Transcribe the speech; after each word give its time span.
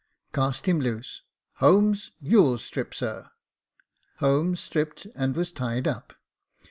"* 0.27 0.33
Cast 0.33 0.65
him 0.65 0.79
loose— 0.79 1.21
Holmes, 1.59 2.11
you'll 2.19 2.57
strip, 2.57 2.95
sir.' 2.95 3.29
Holmes 4.17 4.59
stripped 4.59 5.05
and 5.13 5.35
was 5.35 5.51
tied 5.51 5.87
up. 5.87 6.13